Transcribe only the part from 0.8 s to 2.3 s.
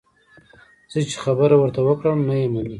زه چې خبره ورته وکړم،